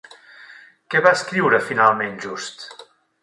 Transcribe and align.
Què 0.93 1.01
va 1.07 1.11
escriure 1.17 1.61
finalment 1.67 2.17
Just? 2.27 2.65